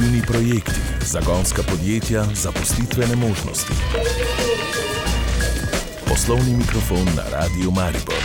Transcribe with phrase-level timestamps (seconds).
[0.00, 3.72] inovativni projekti, zagonska podjetja, zaposlitvene možnosti.
[6.08, 8.22] Poslovni mikrofon na Radiu Maribor.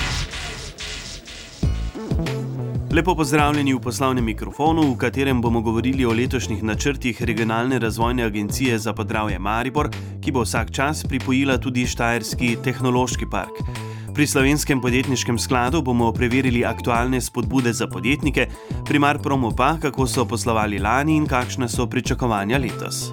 [2.91, 8.79] Lepo pozdravljeni v poslovnem mikrofonu, v katerem bomo govorili o letošnjih načrtih regionalne razvojne agencije
[8.79, 9.89] za podravje Maribor,
[10.21, 13.84] ki bo vsak čas pripojila tudi Štajerski tehnološki park.
[14.15, 18.47] Pri slovenskem podjetniškem skladu bomo preverili aktualne spodbude za podjetnike,
[18.85, 23.11] primar promo pa, kako so poslovali lani in kakšne so pričakovanja letos.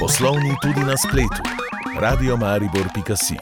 [0.00, 1.44] Poslovni tudi na spletu.
[2.00, 3.36] Radio Maribor.si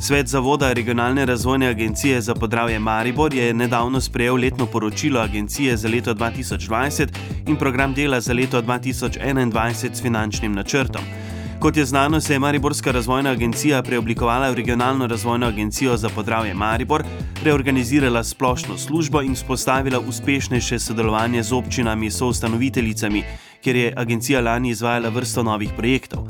[0.00, 5.88] Svet Zavoda regionalne razvojne agencije za podravje Maribor je nedavno sprejel letno poročilo agencije za
[5.88, 7.08] leto 2020
[7.46, 11.25] in program dela za leto 2021 s finančnim načrtom.
[11.66, 16.54] Kot je znano, se je Mariborska razvojna agencija preoblikovala v regionalno razvojno agencijo za podravje
[16.54, 17.02] Maribor,
[17.44, 23.24] reorganizirala splošno službo in vzpostavila uspešnejše sodelovanje z občinami soustanoviteljicami,
[23.62, 26.26] kjer je agencija lani izvajala vrsto novih projektov.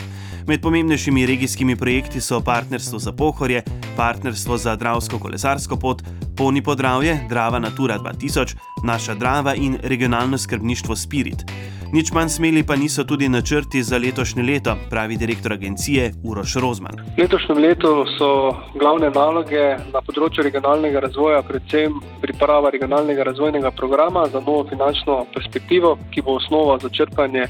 [0.47, 3.63] Med pomembnejšimi regijskimi projekti so Partnerstvo za Pohorje,
[3.97, 6.03] Partnerstvo za Dravsko kolesarsko pot,
[6.37, 11.45] Poni Podravje, Drava Natura 2000, Naša Drava in regionalno skrbništvo Spirit.
[11.93, 16.99] Nič manj smeli pa niso tudi načrti za letošnje leto, pravi direktor agencije Uroš Rozman.
[17.19, 18.29] Letošnje leto so
[18.75, 25.95] glavne naloge na področju regionalnega razvoja, predvsem priprava regionalnega razvojnega programa za novo finančno perspektivo,
[26.11, 27.47] ki bo osnova za črpanje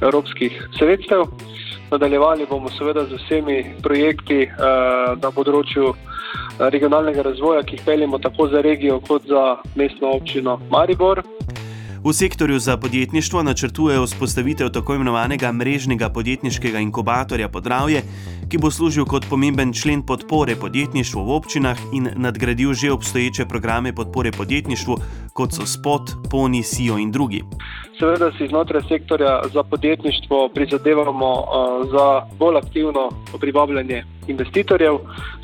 [0.00, 1.26] evropskih sredstev.
[1.90, 4.54] Nadaljevali bomo seveda z vsemi projekti eh,
[5.18, 10.60] na področju eh, regionalnega razvoja, ki jih peljemo tako za regijo kot za mestno občino
[10.70, 11.24] Maribor.
[12.04, 18.02] V sektorju za podjetništvo načrtujejo vzpostavitev tako imenovanega mrežnega podjetniškega inkubatorja Podravje,
[18.48, 23.92] ki bo služil kot pomemben člen podpore podjetništvu v občinah in nadgradil že obstoječe programe
[23.92, 24.96] podpore podjetništvu,
[25.32, 27.42] kot so Spot, Poni, SIO in drugi.
[27.98, 31.44] Seveda si znotraj sektorja za podjetništvo prizadevamo uh,
[31.92, 33.08] za bolj aktivno
[33.40, 34.94] privabljanje investitorjev,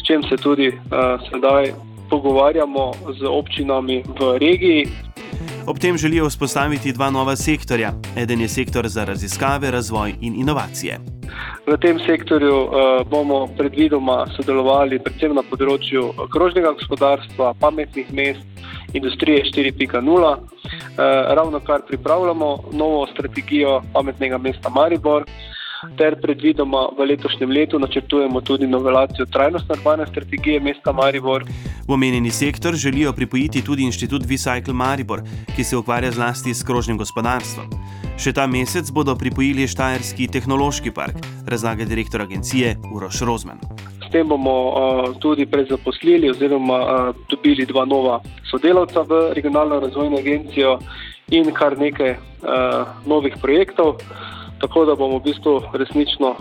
[0.00, 1.72] s čim se tudi uh, sedaj
[2.10, 4.86] pogovarjamo z občinami v regiji.
[5.66, 7.92] Ob tem želijo vzpostaviti dva nova sektorja.
[8.16, 10.98] Eden je sektor za raziskave, razvoj in inovacije.
[11.66, 12.70] V tem sektorju uh,
[13.10, 18.46] bomo predvidoma sodelovali predvsem na področju krožnega gospodarstva, pametnih mest,
[18.94, 20.06] industrije 4.0.
[20.06, 20.38] Uh,
[21.34, 25.26] ravno kar pripravljamo novo strategijo pametnega mesta Maribor
[25.98, 31.44] ter predvidoma v letošnjem letu načrtujemo tudi novelacijo trajnostne urbane strategije mesta Maribor.
[31.88, 35.22] V omenjeni sektor želijo pripojiti tudi inštitut Recycle Maribor,
[35.56, 37.66] ki se ukvarja zlasti s krožnim gospodarstvom.
[38.16, 43.60] Še ta mesec bodo pripojili Štajerski tehnološki park, razlaga direktor agencije Uroš Rozman.
[44.06, 48.20] S tem bomo uh, tudi prezaposlili oziroma uh, dobili dva nova
[48.50, 50.78] sodelavca v regionalno razvojno agencijo
[51.28, 54.00] in kar nekaj uh, novih projektov
[54.60, 56.36] tako da bomo v bistvu resnično uh,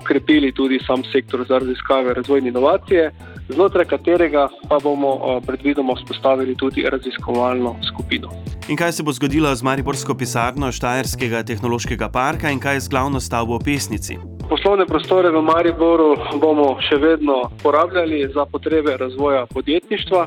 [0.00, 3.10] okrepili tudi sam sektor za raziskave, razvoj in inovacije,
[3.48, 8.28] znotraj katerega pa bomo uh, predvidoma vzpostavili tudi raziskovalno skupino.
[8.68, 13.20] In kaj se bo zgodilo z Mariborsko pisarno Štajerskega tehnološkega parka in kaj z glavno
[13.20, 14.18] stavbo v Pesnici?
[14.48, 20.26] Poslovne prostore v Mariboru bomo še vedno porabljali za potrebe razvoja podjetništva,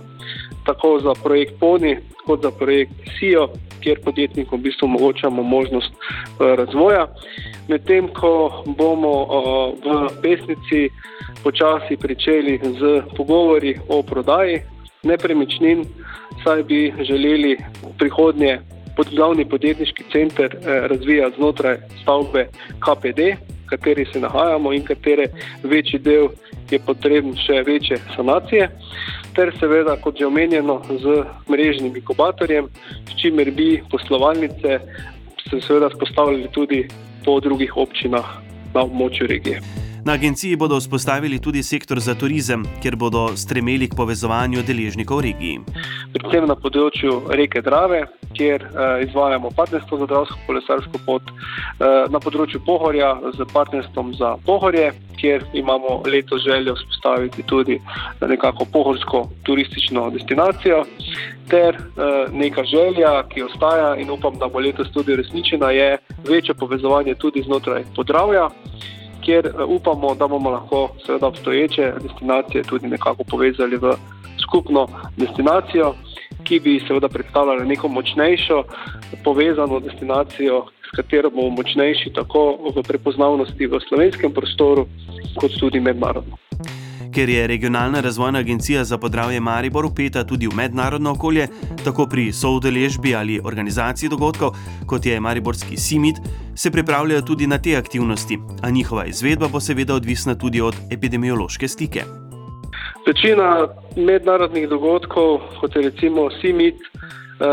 [0.65, 3.47] tako za projekt PONI, kot za projekt SIO,
[3.83, 7.07] kjer podjetnikom v bistvu omogočamo možnost uh, razvoja.
[7.67, 9.29] Medtem ko bomo uh,
[9.83, 10.89] v pesnici
[11.43, 14.61] počasi pričeli z pogovori o prodaji
[15.03, 15.83] nepremičnin,
[16.43, 18.59] saj bi želeli v prihodnje
[18.95, 22.47] pod glavni podjetniški center uh, razvijati znotraj stavbe
[22.79, 23.19] KPD,
[23.65, 25.27] v kateri se nahajamo in katere
[25.63, 26.27] večji del
[26.71, 28.69] je potreben še večje sanacije
[29.35, 32.69] ter seveda, kot že omenjeno, z mrežnim inkubatorjem,
[33.09, 34.79] s čimer bi poslovalnice
[35.49, 36.87] se seveda spostavljali tudi
[37.25, 38.25] po drugih občinah
[38.73, 39.82] na območju regije.
[40.05, 45.61] Na agenciji bodo vzpostavili tudi sektor za turizem, kjer bodo stremeli k povezovanju deležnikov regiji.
[46.11, 48.01] Predvsem na področju reke Drave,
[48.35, 54.33] kjer uh, izvajamo partnerstvo za dravsko kolesarsko pot, uh, na področju Pohorja z partnerstvom za
[54.43, 54.89] Pohorje,
[55.21, 57.79] kjer imamo leto željo vzpostaviti tudi
[58.19, 60.83] nekako pohorsko turistično destinacijo.
[61.47, 65.89] Ter uh, neka želja, ki ostaja in upam, da bo letos tudi resničena, je
[66.27, 68.49] večje povezovanje tudi znotraj podravja
[69.25, 73.95] kjer eh, upamo, da bomo lahko seveda obstoječe destinacije tudi nekako povezali v
[74.43, 74.87] skupno
[75.17, 75.93] destinacijo,
[76.43, 78.63] ki bi seveda predstavljala neko močnejšo
[79.23, 84.87] povezano destinacijo, s katero bomo močnejši tako v prepoznavnosti v slovenskem prostoru,
[85.39, 86.37] kot tudi mednarodno.
[87.13, 91.47] Ker je regionalna razvojna agencija za podravje Maribor upeta tudi v mednarodno okolje,
[91.85, 94.55] tako pri soudeležbi ali organizaciji dogodkov,
[94.85, 96.15] kot je Mariborski Simit,
[96.55, 101.67] se pripravljajo tudi na te aktivnosti, a njihova izvedba bo seveda odvisna tudi od epidemiološke
[101.67, 102.03] slike.
[103.07, 107.45] Večina mednarodnih dogodkov, kot je recimo Simit, eh,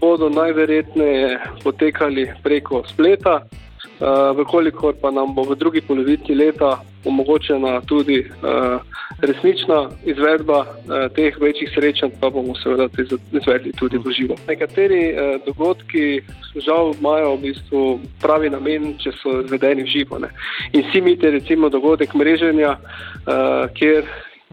[0.00, 3.40] bodo najverjetneje potekali preko spleta.
[3.78, 8.80] Uh, Vkolikor pa nam bo v drugi polovici leta omogočena tudi uh,
[9.22, 14.36] resnična izvedba uh, teh večjih srečanj, pa bomo seveda te izvedli tudi v živo.
[14.48, 15.14] Nekateri
[15.46, 16.20] dogodki
[16.54, 17.82] žal imajo v bistvu
[18.22, 20.18] pravi namen, če so izvedeni v živo.
[20.18, 20.30] Ne.
[20.72, 22.76] In si imite recimo dogodek mreženja,
[23.74, 24.06] kjer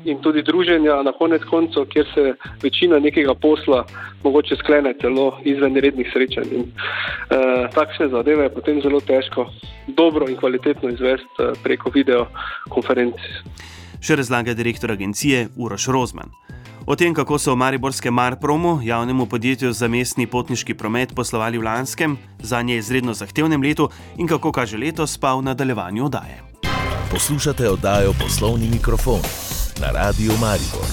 [0.03, 2.33] in tudi druženja, na konec koncev, kjer se
[2.63, 3.85] večina nekega posla
[4.23, 6.51] mogoče sklene celo izven rednih srečanj.
[6.51, 9.47] In, uh, takšne zadeve je potem zelo težko
[9.87, 13.15] dobro in kvalitetno izvesti uh, preko videokonferenc.
[14.01, 16.29] Še razlaga direktor agencije Uroš Rozman.
[16.85, 21.65] O tem, kako so v Mariborskem Marpromu, javnemu podjetju za mestni potniški promet, poslovali v
[21.65, 23.89] lanskem, za nje izredno zahtevnem letu
[24.21, 26.37] in kako kaže letos, pa v nadaljevanju oddaje.
[27.09, 29.44] Poslušate oddajo Poslovni mikrofon
[29.81, 30.87] na Radiu Maribor.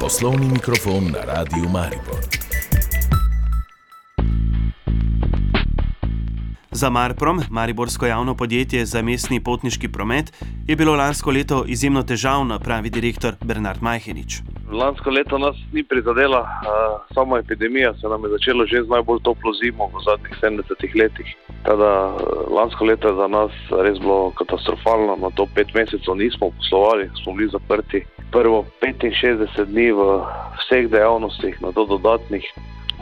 [0.00, 2.20] Poslovni mikrofon na Radiu Maribor.
[6.70, 10.32] Za Marprom, Mariborsko javno podjetje za mestni potniški promet,
[10.66, 14.42] je bilo lansko leto izjemno težavno, pravi direktor Bernard Majhenič.
[14.70, 19.20] Lansko leto nas ni prizadela, uh, samo epidemija se nam je začela že z najbolj
[19.24, 21.28] toplo zimo v zadnjih 70 letih.
[21.64, 26.50] Tada, uh, lansko leto je za nas res bilo katastrofalno, na to pet mesecev nismo
[26.50, 28.04] poslovali, smo bili zaprti.
[28.32, 30.00] Prvo 65 dni v
[30.60, 32.44] vseh dejavnostih, na to dodatnih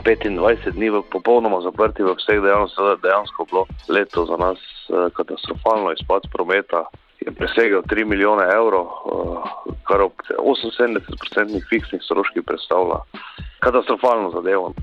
[0.06, 4.58] 25 dni v popolnoma zaprti v vseh dejavnostih, dejansko bilo leto za nas
[5.18, 6.86] katastrofalno, izpad prometa
[7.26, 8.92] je presegel 3 milijone evrov, uh,
[9.88, 13.00] kar ob 78% fiksnih stroških predstavlja
[13.60, 14.74] katastrofalno zadevo.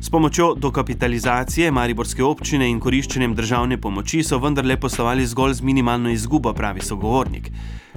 [0.00, 6.10] S pomočjo dokapitalizacije Mariborske občine in koriščenjem državne pomoči so vendarle poslovali zgolj z minimalno
[6.10, 7.50] izgubo, pravi sogovornik.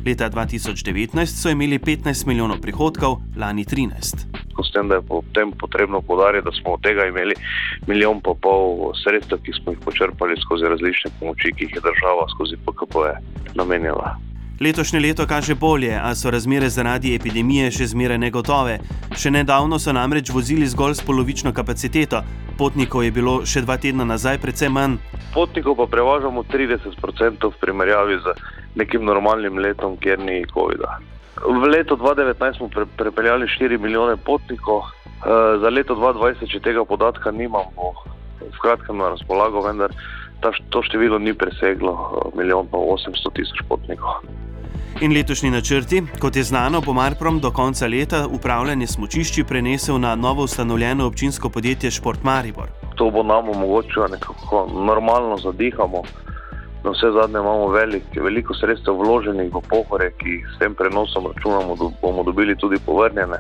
[0.06, 4.16] Leta 2019 so imeli 15 milijonov prihodkov, lani 13.
[4.64, 7.36] S tem, da je potem potrebno podariti, da smo od tega imeli
[7.88, 12.28] milijon pa pol sredstev, ki smo jih počrpali skozi različne pomoči, ki jih je država
[12.36, 12.96] skozi PKP
[13.56, 14.16] namenjala.
[14.60, 18.80] Letošnje leto kaže bolje, a so razmere zaradi epidemije še zmeraj negotove.
[19.16, 22.20] Še nedavno so namreč vozili zgolj s polovično kapaciteto,
[22.58, 24.98] potnikov je bilo še dva tedna nazaj precej manj.
[25.32, 28.36] Potnikov pa prevažamo 30% v primerjavi z
[28.80, 30.98] nekim normalnim letom, kjer ni COVID-a.
[31.46, 36.86] V letu 2019 smo pre, prepeljali 4 milijone potnikov, e, za leto 2020, če tega
[36.86, 37.94] podatka nimamo,
[38.42, 39.94] v kratkem na razpolago, vendar
[40.42, 44.24] ta, to število ni preseglo milijon pa 800 tisoč potnikov.
[45.02, 50.16] In letošnji načrti, kot je znano, bo Marprom do konca leta upravljanje smočišči prenesel na
[50.16, 52.68] novo ustanovljeno občinsko podjetje Šport Maribor.
[52.96, 56.04] To bo nam omogočilo, da nekako normalno zadihamo.
[56.84, 61.28] Na vse zadnje imamo velik, veliko sredstev vloženih v pohore, ki jih s tem prenosom
[61.28, 63.40] računamo, da bomo dobili tudi povrnjene.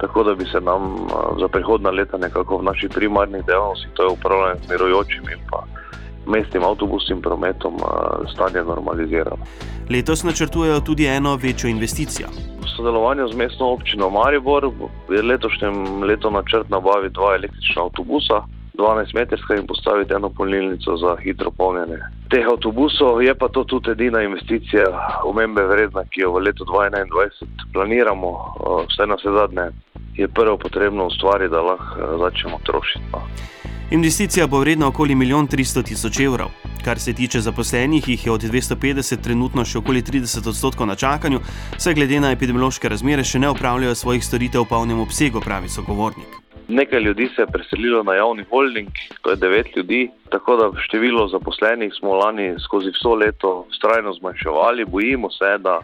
[0.00, 1.08] Tako da bi se nam
[1.40, 5.64] za prihodna leta nekako v naših primarnih dejavnostih, to je upravljanje z mirujočimi in pa
[6.26, 7.74] mestnim avtobusnim prometom
[8.34, 9.38] stanje normaliziralo.
[9.90, 12.28] Letos načrtujejo tudi eno večjo investicijo.
[12.62, 14.70] V sodelovanju z mestno občino Maribor
[15.10, 18.42] je letošnjem letu načrt nabaviti dva električna avtobusa.
[18.78, 21.98] 12-metrska in postaviti eno polnilnico za hitro polnjenje.
[22.30, 24.86] Teh avtobusov je pa to tudi edina investicija,
[25.24, 28.30] omembe vredna, ki jo v letu 2021 planiramo.
[28.88, 29.66] Vse na vse zadnje
[30.16, 33.04] je prvo potrebno ustvariti, da lahko začnemo trošiti.
[33.12, 33.22] No.
[33.90, 36.48] Investicija bo vredna okoli 1 300 tisoč evrov.
[36.84, 41.40] Kar se tiče zaposlenih, jih je od 250 trenutno še okoli 30 odstotkov na čakanju,
[41.76, 46.47] saj glede na epidemiološke razmere še ne upravljajo svojih storitev v polnem obsegu, pravi sogovornik.
[46.68, 48.88] Nekaj ljudi se je preselilo na javni holding,
[49.22, 54.84] to je devet ljudi, tako da število zaposlenih smo lani skozi vso leto strajno zmanjševali.
[54.84, 55.80] Bojimo se, da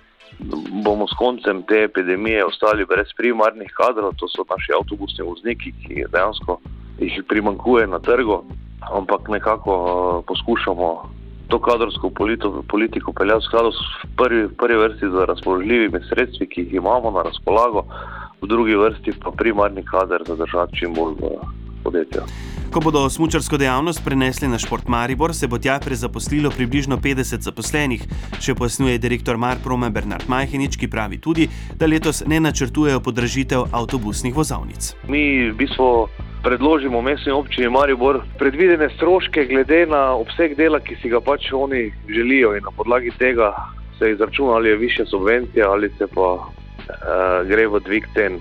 [0.85, 6.05] bomo s koncem te epidemije ostali brez primarnih kadrov, to so naši avtobusni vozniki, ki
[6.13, 6.61] dejansko
[7.01, 8.45] jih primankuje na trgu,
[8.93, 11.11] ampak nekako uh, poskušamo
[11.49, 13.81] to kadrovsko politiko, politiko peljati v skladu s
[14.17, 17.87] prvi, prvi vrsti z razpoložljivimi sredstvi, ki jih imamo na razpolago,
[18.45, 21.37] v drugi vrsti pa primarni kader zadržati čim bolj v
[21.85, 22.23] podjetju.
[22.75, 28.03] Ko bodo smočarsko dejavnost prenesli na Šport Maribor, se bo tja prezaposlilo približno 50 zaposlenih,
[28.43, 31.47] še pojasnjuje direktor Marproma Bernard Majhenič, ki pravi tudi,
[31.79, 34.91] da letos ne načrtujejo podražitev avtobusnih vozovnic.
[35.09, 36.09] Mi v bistvu
[36.43, 41.87] predložimo mestni občini Maribor predvidene stroške glede na obseg dela, ki si ga pač oni
[42.11, 43.55] želijo in na podlagi tega
[43.99, 46.51] se izračuna ali je više subvencija ali se pa
[46.89, 48.41] uh, gre v dvig cen,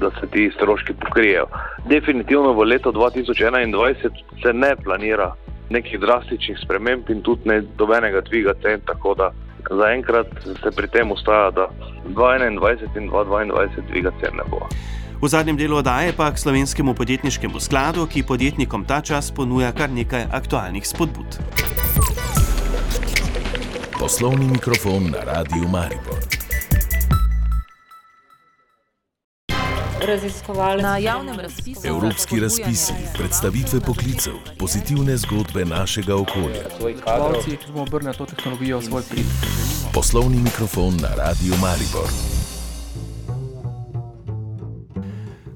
[0.00, 1.46] da se ti stroški pokrijejo.
[1.88, 4.10] Definitivno v letu 2021
[4.42, 5.34] se ne planira
[5.70, 9.30] nekih drastičnih sprememb in tudi ne dobenega dviga cen, tako da
[9.70, 10.26] zaenkrat
[10.62, 11.68] se pri tem ustaja, da
[12.04, 14.66] 2021 in 2022 dviga cen ne bo.
[15.22, 19.90] V zadnjem delu oddaje pa k slovenskemu podjetniškemu skladu, ki podjetnikom ta čas ponuja kar
[19.90, 21.40] nekaj aktualnih spodbud.
[23.96, 26.35] Poslovni mikrofon na Radiu Maribor.
[30.00, 31.80] Raziskovalci na javnem razpisu.
[31.84, 36.68] Evropski razpisi, predstavitve poklicev, pozitivne zgodbe našega okolja.
[37.04, 39.26] Pravci bomo obrnili to tehnologijo v svoj prid.
[39.92, 42.10] Poslovni mikrofon na Radiu Maribor.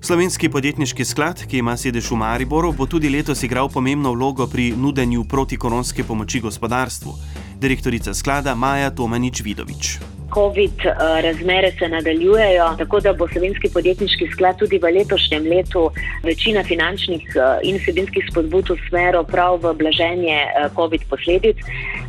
[0.00, 4.72] Slovenski podjetniški sklad, ki ima sedež v Mariboru, bo tudi letos igral pomembno vlogo pri
[4.76, 7.12] nudenju protikoronske pomoči gospodarstvu.
[7.60, 10.09] Direktorica sklada Maja Tomanič Vidovič.
[10.34, 15.90] COVID eh, razmere se nadaljujejo, tako da bo Slovenski podjetniški sklad tudi v letošnjem letu
[16.22, 21.56] večina finančnih eh, in vsebinskih spodbud usmeril prav v blaženje eh, COVID posledic.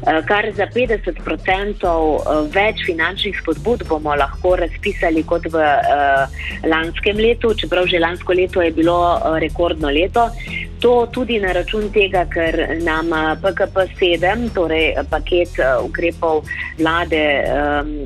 [0.01, 1.89] Kar za 50%
[2.53, 5.61] več finančnih spodbud bomo lahko razpisali kot v
[6.65, 8.97] lanskem letu, čeprav že lansko leto je bilo
[9.37, 10.25] rekordno leto.
[10.81, 13.13] To tudi na račun tega, ker nam
[13.43, 16.49] PKP 7, torej paket ukrepov
[16.81, 17.21] vlade,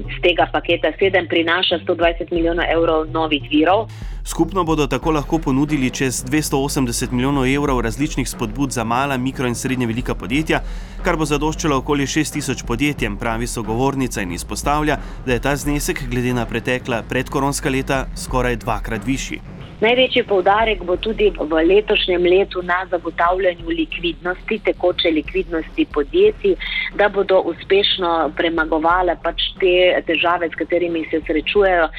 [0.09, 3.87] z tega paketa 7 prinaša 120 milijonov evrov novih virov.
[4.25, 9.55] Skupno bodo tako lahko ponudili čez 280 milijonov evrov različnih spodbud za mala, mikro in
[9.55, 10.61] srednje velika podjetja,
[11.03, 16.33] kar bo zadoščalo okoli 6000 podjetjem, pravi sogovornica in izpostavlja, da je ta znesek glede
[16.33, 19.54] na pretekla predkoronska leta skoraj dvakrat višji.
[19.75, 26.55] Največji poudarek bo tudi v letošnjem letu na zagotavljanju likvidnosti, tekoče likvidnosti podjetij,
[26.95, 29.75] da bodo uspešno premagovali pač te
[30.07, 31.89] težave, s katerimi se srečujejo,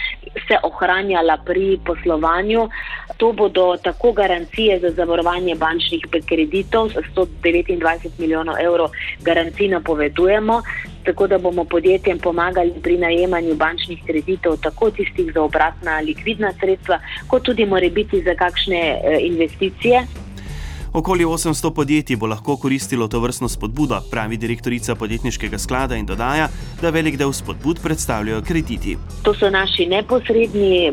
[0.49, 2.69] se ohranjala pri poslovanju.
[3.17, 8.91] To bodo tako garancije za zavarovanje bančnih kreditov, 129 milijonov evrov
[9.21, 10.63] garancij napovedujemo
[11.07, 17.01] tako da bomo podjetjem pomagali pri najemanju bančnih kreditov, tako tistih za obratna likvidna sredstva,
[17.27, 20.07] kot tudi morebiti za kakšne eh, investicije.
[20.97, 26.49] Okoli 800 podjetij bo lahko koristilo to vrstno spodbudo, pravi direktorica podjetniškega sklada in dodaja,
[26.81, 28.97] da velik del spodbud predstavljajo krediti.
[29.23, 30.93] To so naši neposredni,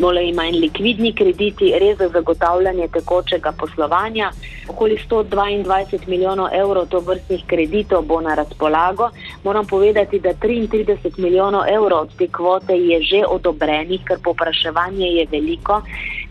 [0.00, 4.32] bolj ali manj likvidni krediti, res za zagotavljanje tekočega poslovanja.
[4.68, 9.10] Okoli 122 milijonov evrov to vrstnih kreditov bo na razpolago.
[9.44, 15.26] Moram povedati, da 33 milijonov evrov od te kvote je že odobrenih, ker popraševanje je
[15.30, 15.82] veliko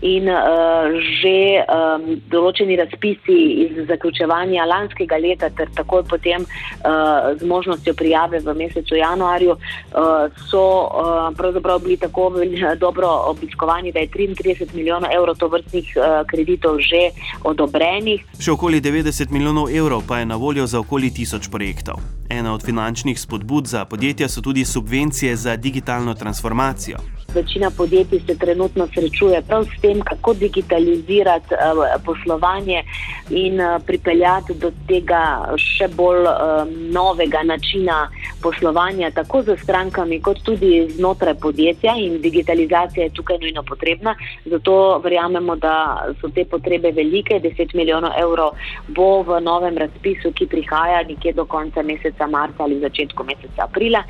[0.03, 0.91] in uh,
[1.21, 8.43] že um, določeni razpisi iz zaključevanja lanskega leta, ter takoj potem uh, z možnostjo prijave
[8.43, 12.31] v mesecu januarju, uh, so uh, pravzaprav bili tako
[12.79, 17.13] dobro obiskovani, da je 33 milijonov evrov tovrstnih uh, kreditov že
[17.47, 18.27] odobrenih.
[18.43, 22.03] Še okoli 90 milijonov evrov pa je na voljo za okoli tisoč projektov.
[22.29, 26.99] Ena od finančnih spodbud za podjetja so tudi subvencije za digitalno transformacijo.
[27.33, 32.83] Večina podjetij se trenutno srečuje prav s tem, kako digitalizirati uh, poslovanje
[33.29, 35.21] in uh, pripeljati do tega
[35.57, 38.09] še bolj uh, novega načina
[38.41, 41.95] poslovanja, tako za strankami, kot tudi znotraj podjetja.
[41.97, 44.15] In digitalizacija je tukaj nujno potrebna.
[44.45, 47.39] Zato verjamemo, da so te potrebe velike.
[47.43, 48.53] 10 milijonov evrov
[48.87, 54.03] bo v novem razpisu, ki prihaja nekje do konca meseca marca ali začetku meseca aprila.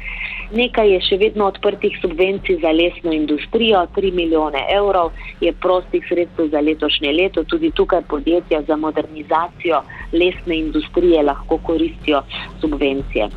[0.51, 6.47] Nekaj je še vedno odprtih subvencij za lesno industrijo, 3 milijone evrov je prostih sredstev
[6.47, 7.43] za letošnje leto.
[7.43, 9.81] Tudi tukaj podjetja za modernizacijo
[10.13, 12.21] lesne industrije lahko koristijo
[12.61, 13.29] subvencije.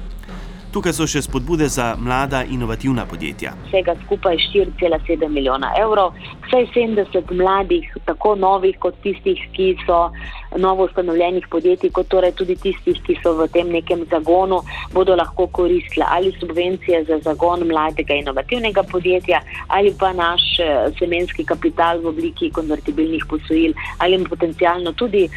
[0.77, 3.55] Tukaj so še spodbude za mlada inovativna podjetja.
[3.69, 6.13] Vsega skupaj 4,7 milijona evrov,
[6.45, 10.11] vsaj 70 mladih, tako novih kot tistih, ki so
[10.57, 15.47] novo ustanovljenih podjetij, kot torej tudi tistih, ki so v tem nekem zagonu, bodo lahko
[15.47, 22.07] koristili ali subvencije za zagon mladega inovativnega podjetja ali pa naš eh, semenski kapital v
[22.07, 25.29] obliki konvertibilnih posojil ali potencialno tudi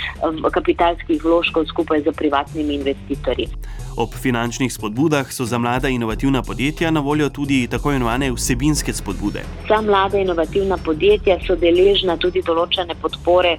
[0.51, 3.47] kapitalskih vložkov skupaj z privatnimi investitorji.
[3.97, 9.43] Ob finančnih spodbudah so za mlada inovativna podjetja na voljo tudi tako imenovane vsebinske spodbude.
[9.67, 13.57] Za mlada inovativna podjetja so deležna tudi določene podpore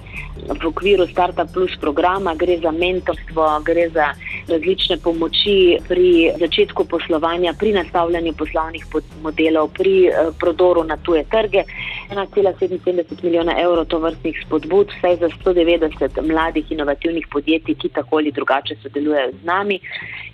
[0.48, 4.12] v okviru Startup Plus programa, gre za mentorstvo, gre za
[4.48, 8.86] različne pomoči pri začetku poslovanja, pri nastavljanju poslovnih
[9.22, 11.64] modelov, pri eh, prodoru na tuje trge.
[12.10, 18.32] 1,77 milijona evrov to vrstnih spodbud, vsaj za 190 mladih inovativnih podjetij, ki tako ali
[18.32, 19.80] drugače sodelujejo z nami.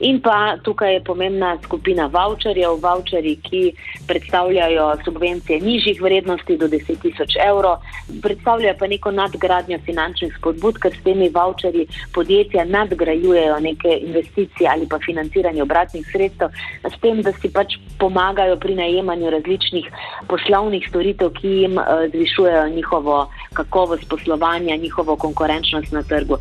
[0.01, 3.63] In pa tukaj je pomembna skupina voucherjev, voucherji, ki
[4.09, 7.79] predstavljajo subvencije nižjih vrednosti do 10 tisoč evrov,
[8.23, 14.89] predstavljajo pa neko nadgradnjo finančnih spodbud, ker s temi voucherji podjetja nadgrajujejo neke investicije ali
[14.89, 16.49] pa financiranje obratnih sredstev,
[16.85, 19.91] s tem, da si pač pomagajo pri najemanju različnih
[20.29, 26.39] poslovnih storitev, ki jim uh, zvišujejo njihovo kakovost poslovanja, njihovo konkurenčnost na trgu.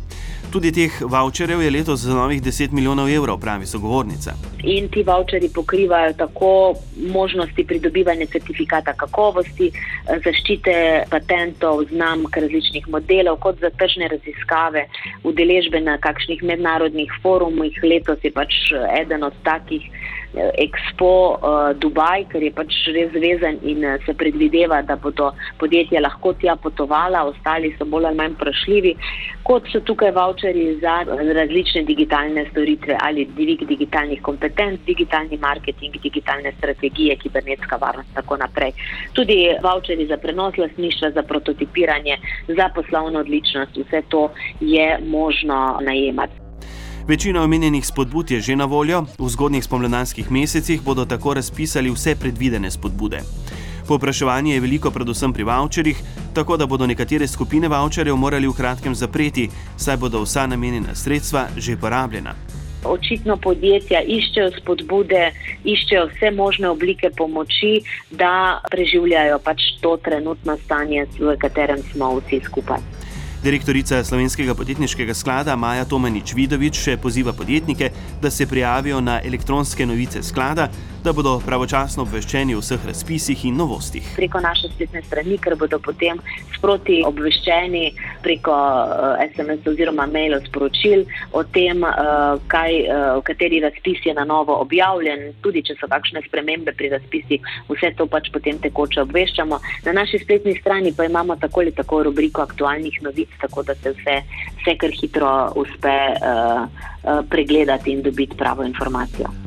[0.52, 4.34] Tudi teh voucherjev je letos za novih 10 milijonov evrov, pravi sogovornica.
[4.62, 6.74] In ti voucherji pokrivajo tako
[7.12, 9.70] možnosti pridobivanja certifikata kakovosti,
[10.24, 14.86] zaščite patentov, znamk različnih modelov, kot za tržne raziskave,
[15.24, 17.80] udeležbe na kakšnih mednarodnih forumih.
[17.82, 18.54] Letos je pač
[19.00, 19.82] eden od takih.
[20.34, 26.02] Expo uh, Dubaj, ker je pač res zvezen in uh, se predvideva, da bodo podjetja
[26.04, 28.94] lahko tja potovala, ostali so bolj ali manj vprašljivi,
[29.46, 36.52] kot so tukaj voucheri za različne digitalne storitve ali dvig digitalnih kompetenc, digitalni marketing, digitalne
[36.58, 38.72] strategije, kibernetska varnost in tako naprej.
[39.12, 42.18] Tudi voucheri za prenos lasništva, za prototipiranje,
[42.48, 44.28] za poslovno odličnost, vse to
[44.60, 46.45] je možno najemati.
[47.08, 52.16] Večina omenjenih spodbud je že na voljo, v zgodnjih spomladanskih mesecih bodo tako razpisali vse
[52.16, 53.20] predvidene spodbude.
[53.88, 55.96] Popraševanje je veliko, predvsem pri voucherjih,
[56.34, 61.46] tako da bodo nekatere skupine voucherjev morali v kratkem zapreti, saj bodo vsa namenjena sredstva
[61.56, 62.34] že porabljena.
[62.84, 65.30] Očitno podjetja iščejo spodbude,
[65.64, 72.42] iščejo vse možne oblike pomoči, da preživljajo pač to trenutno stanje, v katerem smo vsi
[72.50, 73.05] skupaj.
[73.46, 79.86] Direktorica Slovenskega podjetniškega sklada Maja Tomanič Vidovič še poziva podjetnike, da se prijavijo na elektronske
[79.86, 80.66] novice sklada,
[81.04, 84.06] da bodo pravočasno obveščeni o vseh razpisih in novostih.
[84.16, 86.20] Preko naše spletne strani, ker bodo potem
[86.56, 87.84] sproti obveščeni
[88.24, 94.14] preko uh, eh, SMS oziroma mailov sporočil o tem, uh, kaj, uh, kateri razpis je
[94.14, 99.04] na novo objavljen, tudi če so kakšne spremembe pri razpisih, vse to pač potem tekoče
[99.06, 99.60] obveščamo.
[99.86, 103.94] Na naši spletni strani pa imamo tako ali tako rubriko aktualnih novic, tako da se
[103.94, 104.20] vse,
[104.62, 109.45] vse kar hitro uspe uh, uh, pregledati in dobiti pravo informacijo.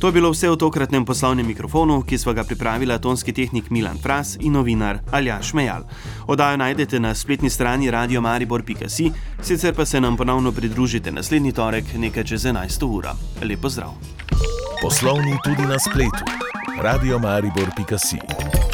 [0.00, 3.98] To je bilo vse v tokratnem poslovnem mikrofonu, ki smo ga pripravili tonski tehnik Milan
[4.00, 5.84] Fras in novinar Aljaš Mejal.
[6.26, 12.24] Odajo najdete na spletni strani radiomaribor.si, sicer pa se nam ponovno pridružite naslednji torek, nekaj
[12.24, 12.84] čez 11.
[12.88, 13.12] ura.
[13.42, 13.92] Lep pozdrav.
[14.82, 16.24] Poslovni tudi na spletu.
[16.82, 18.69] radiomaribor.si